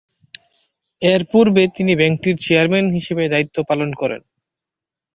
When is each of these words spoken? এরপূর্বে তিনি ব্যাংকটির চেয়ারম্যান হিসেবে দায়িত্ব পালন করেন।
এরপূর্বে 1.01 1.63
তিনি 1.75 1.91
ব্যাংকটির 1.95 2.35
চেয়ারম্যান 2.41 2.85
হিসেবে 2.97 3.23
দায়িত্ব 3.33 3.57
পালন 3.69 3.89
করেন। 3.93 4.21